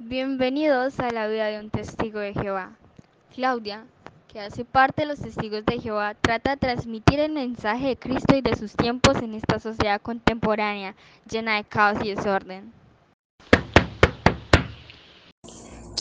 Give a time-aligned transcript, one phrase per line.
[0.00, 2.72] Bienvenidos a la vida de un testigo de Jehová.
[3.32, 3.84] Claudia,
[4.26, 8.34] que hace parte de los testigos de Jehová, trata de transmitir el mensaje de Cristo
[8.36, 10.96] y de sus tiempos en esta sociedad contemporánea
[11.30, 12.72] llena de caos y desorden.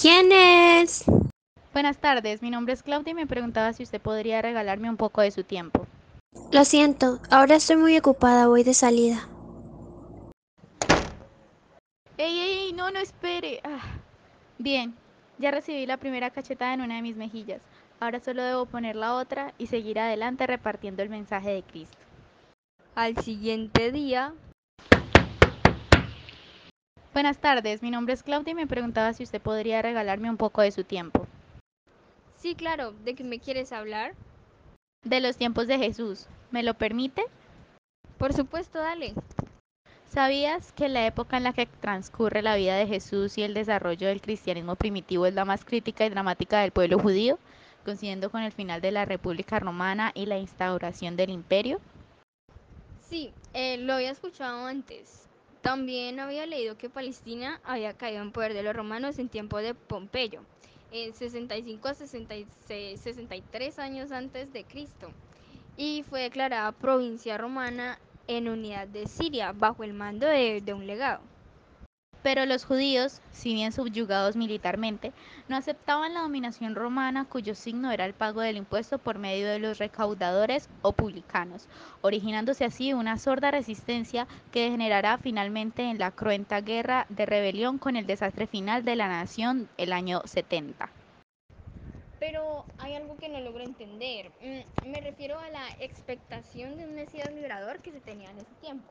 [0.01, 1.05] ¿Quién es?
[1.71, 5.21] Buenas tardes, mi nombre es Claudia y me preguntaba si usted podría regalarme un poco
[5.21, 5.85] de su tiempo.
[6.51, 9.27] Lo siento, ahora estoy muy ocupada, voy de salida.
[12.17, 12.73] ¡Ey, ey, ey!
[12.73, 13.59] No, no espere.
[13.63, 13.81] Ah.
[14.59, 14.93] Bien,
[15.39, 17.61] ya recibí la primera cachetada en una de mis mejillas.
[17.99, 21.97] Ahora solo debo poner la otra y seguir adelante repartiendo el mensaje de Cristo.
[22.95, 24.33] Al siguiente día,
[27.13, 30.61] Buenas tardes, mi nombre es Claudia y me preguntaba si usted podría regalarme un poco
[30.61, 31.27] de su tiempo.
[32.37, 34.15] sí, claro, ¿de qué me quieres hablar?
[35.03, 36.27] De los tiempos de Jesús.
[36.51, 37.23] ¿Me lo permite?
[38.17, 39.13] Por supuesto, dale.
[40.13, 44.07] ¿Sabías que la época en la que transcurre la vida de Jesús y el desarrollo
[44.07, 47.39] del cristianismo primitivo es la más crítica y dramática del pueblo judío,
[47.83, 51.81] coincidiendo con el final de la República Romana y la instauración del imperio?
[53.09, 55.27] Sí, eh, lo había escuchado antes.
[55.63, 59.73] También había leído que Palestina había caído en poder de los romanos en tiempo de
[59.73, 60.41] Pompeyo,
[60.91, 65.09] en 65 a 66 63 años antes de Cristo,
[65.75, 71.21] y fue declarada provincia romana en unidad de Siria bajo el mando de, un legado.
[72.21, 75.11] Pero los judíos, si bien subyugados militarmente,
[75.49, 79.59] no aceptaban la dominación romana cuyo signo era el pago del impuesto por medio de
[79.59, 81.67] los recaudadores o publicanos,
[82.01, 87.97] originándose así una sorda resistencia que degenerará finalmente en la cruenta guerra de rebelión con
[87.97, 90.89] el desastre final de la nación el año 70.
[92.23, 94.31] Pero hay algo que no logro entender.
[94.41, 98.53] Mm, Me refiero a la expectación de un Mesías liberador que se tenía en ese
[98.61, 98.89] tiempo.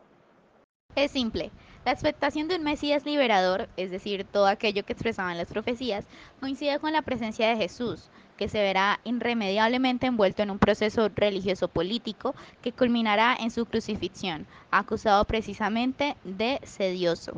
[0.97, 1.51] Es simple.
[1.87, 6.05] La expectación de un Mesías liberador, es decir, todo aquello que expresaban las profecías,
[6.41, 11.69] coincide con la presencia de Jesús, que se verá irremediablemente envuelto en un proceso religioso
[11.69, 17.33] político que culminará en su crucifixión, acusado precisamente de sedioso.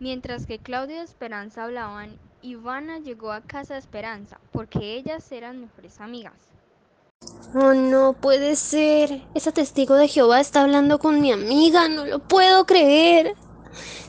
[0.00, 5.60] Mientras que Claudia y Esperanza hablaban, Ivana llegó a casa de Esperanza porque ellas eran
[5.60, 6.34] mejores amigas.
[7.54, 9.22] Oh, no puede ser.
[9.34, 13.36] Esa testigo de Jehová está hablando con mi amiga, no lo puedo creer.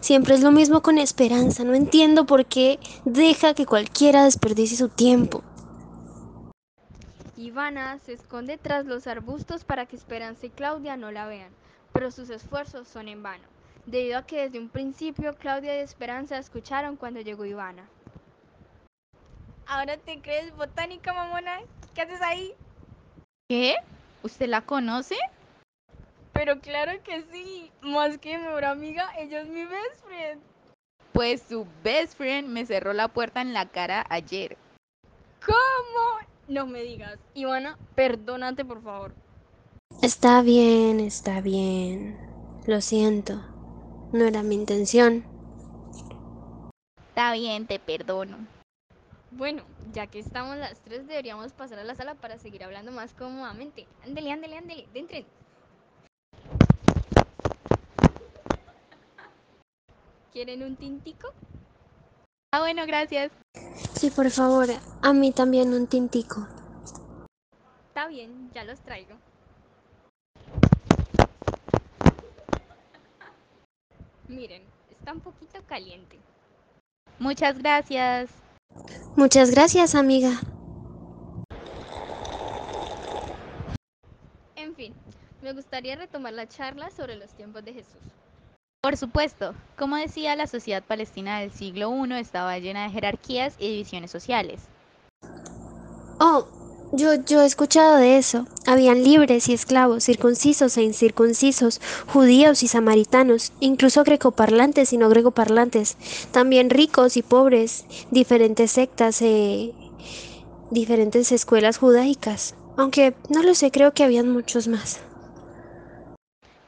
[0.01, 4.89] Siempre es lo mismo con Esperanza, no entiendo por qué deja que cualquiera desperdicie su
[4.89, 5.43] tiempo.
[7.37, 11.51] Ivana se esconde tras los arbustos para que Esperanza y Claudia no la vean,
[11.91, 13.43] pero sus esfuerzos son en vano,
[13.85, 17.87] debido a que desde un principio Claudia y Esperanza escucharon cuando llegó Ivana.
[19.65, 21.59] ¿Ahora te crees botánica, mamona?
[21.93, 22.53] ¿Qué haces ahí?
[23.49, 23.75] ¿Qué?
[24.21, 25.15] ¿Usted la conoce?
[26.33, 30.41] Pero claro que sí, más que mi mejor amiga, ella es mi best friend.
[31.11, 34.57] Pues su best friend me cerró la puerta en la cara ayer.
[35.45, 36.27] ¿Cómo?
[36.47, 37.19] No me digas.
[37.33, 39.13] Ivana, perdónate por favor.
[40.01, 42.17] Está bien, está bien.
[42.65, 43.41] Lo siento.
[44.11, 45.23] No era mi intención.
[47.09, 48.37] Está bien, te perdono.
[49.35, 49.63] Bueno,
[49.93, 53.87] ya que estamos las tres, deberíamos pasar a la sala para seguir hablando más cómodamente.
[54.05, 55.25] Ándele, ándele, ándele, entren.
[60.31, 61.33] ¿Quieren un tintico?
[62.53, 63.31] Ah, bueno, gracias.
[63.95, 64.67] Sí, por favor,
[65.01, 66.47] a mí también un tintico.
[67.87, 69.15] Está bien, ya los traigo.
[74.27, 74.61] Miren,
[74.91, 76.19] está un poquito caliente.
[77.17, 78.29] Muchas gracias.
[79.15, 80.39] Muchas gracias, amiga.
[84.55, 84.93] En fin,
[85.41, 88.01] me gustaría retomar la charla sobre los tiempos de Jesús.
[88.81, 93.69] Por supuesto, como decía, la sociedad palestina del siglo I estaba llena de jerarquías y
[93.69, 94.61] divisiones sociales.
[96.19, 96.47] Oh,
[96.93, 98.45] yo, yo he escuchado de eso.
[98.67, 105.97] Habían libres y esclavos, circuncisos e incircuncisos, judíos y samaritanos, incluso grecoparlantes y no grecoparlantes,
[106.31, 109.73] también ricos y pobres, diferentes sectas e
[110.69, 112.55] diferentes escuelas judaicas.
[112.77, 114.99] Aunque no lo sé, creo que habían muchos más.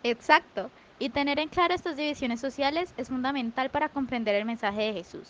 [0.04, 0.69] Exacto.
[0.98, 5.30] Y tener en claro estas divisiones sociales es fundamental para comprender el mensaje de Jesús.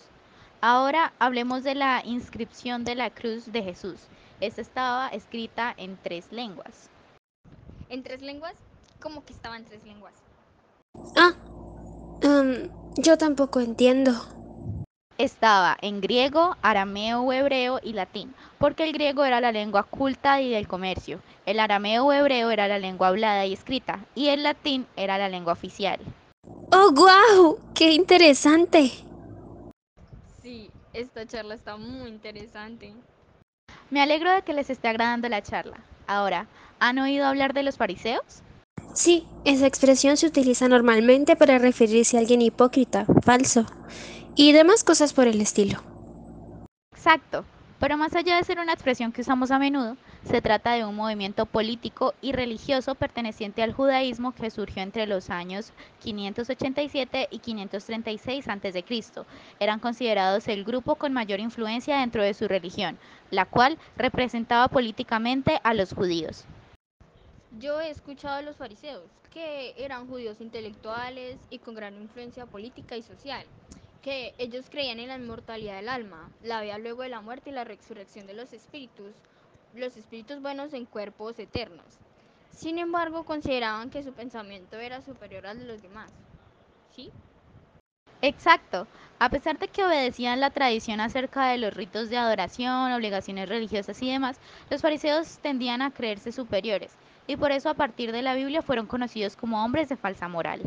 [0.61, 4.07] Ahora hablemos de la inscripción de la cruz de Jesús.
[4.41, 6.89] Esta estaba escrita en tres lenguas.
[7.89, 8.55] ¿En tres lenguas?
[9.01, 10.13] ¿Cómo que estaba en tres lenguas?
[11.15, 11.33] Ah,
[12.21, 14.11] em, yo tampoco entiendo.
[15.17, 20.51] Estaba en griego, arameo, hebreo y latín, porque el griego era la lengua culta y
[20.51, 24.85] del comercio, el arameo o hebreo era la lengua hablada y escrita, y el latín
[24.97, 25.99] era la lengua oficial.
[26.71, 27.59] ¡Oh, guau!
[27.73, 28.91] ¡Qué interesante!
[30.95, 32.93] Esta charla está muy interesante.
[33.91, 35.77] Me alegro de que les esté agradando la charla.
[36.07, 36.47] Ahora,
[36.79, 38.41] ¿han oído hablar de los fariseos?
[38.93, 43.65] Sí, esa expresión se utiliza normalmente para referirse a alguien hipócrita, falso
[44.35, 45.83] y demás cosas por el estilo.
[46.93, 47.45] Exacto,
[47.79, 50.95] pero más allá de ser una expresión que usamos a menudo, se trata de un
[50.95, 58.47] movimiento político y religioso perteneciente al judaísmo que surgió entre los años 587 y 536
[58.47, 58.85] a.C.
[59.59, 62.97] Eran considerados el grupo con mayor influencia dentro de su religión,
[63.29, 66.45] la cual representaba políticamente a los judíos.
[67.59, 72.97] Yo he escuchado a los fariseos, que eran judíos intelectuales y con gran influencia política
[72.97, 73.45] y social,
[74.01, 77.53] que ellos creían en la inmortalidad del alma, la vida luego de la muerte y
[77.53, 79.13] la resurrección de los espíritus,
[79.77, 81.85] los espíritus buenos en cuerpos eternos.
[82.51, 86.11] Sin embargo, consideraban que su pensamiento era superior al de los demás.
[86.95, 87.11] ¿Sí?
[88.21, 88.87] Exacto.
[89.19, 94.01] A pesar de que obedecían la tradición acerca de los ritos de adoración, obligaciones religiosas
[94.01, 94.39] y demás,
[94.69, 96.91] los fariseos tendían a creerse superiores,
[97.27, 100.61] y por eso a partir de la Biblia fueron conocidos como hombres de falsa moral.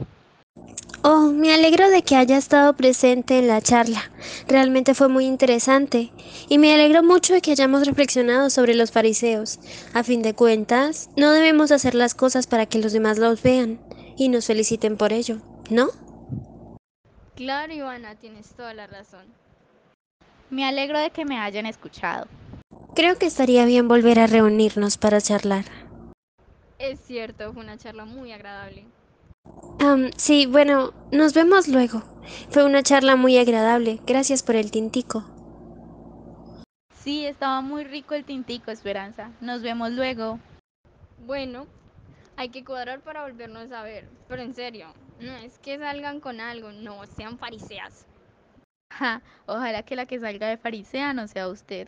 [1.02, 4.10] Oh, me alegro de que haya estado presente en la charla.
[4.48, 6.10] Realmente fue muy interesante.
[6.48, 9.60] Y me alegro mucho de que hayamos reflexionado sobre los fariseos.
[9.94, 13.78] A fin de cuentas, no debemos hacer las cosas para que los demás los vean
[14.16, 15.40] y nos feliciten por ello,
[15.70, 15.88] ¿no?
[17.36, 19.26] Claro, Ivana, tienes toda la razón.
[20.50, 22.26] Me alegro de que me hayan escuchado.
[22.96, 25.64] Creo que estaría bien volver a reunirnos para charlar.
[26.80, 28.84] Es cierto, fue una charla muy agradable.
[29.80, 32.02] Um, sí, bueno, nos vemos luego.
[32.50, 34.00] Fue una charla muy agradable.
[34.06, 35.24] Gracias por el tintico.
[36.96, 39.30] Sí, estaba muy rico el tintico, Esperanza.
[39.40, 40.40] Nos vemos luego.
[41.26, 41.66] Bueno,
[42.36, 44.08] hay que cuadrar para volvernos a ver.
[44.28, 44.88] Pero en serio,
[45.20, 48.04] no es que salgan con algo, no sean fariseas.
[48.90, 51.86] Ja, ojalá que la que salga de farisea no sea usted.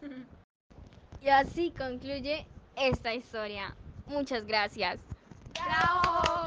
[1.22, 2.46] y así concluye
[2.76, 3.74] esta historia.
[4.06, 5.00] Muchas gracias.
[5.54, 6.45] ¡Bravo!